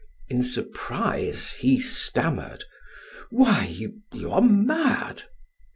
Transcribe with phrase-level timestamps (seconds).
[0.29, 2.63] In surprise, he stammered:
[3.29, 5.25] "Why you you are mad."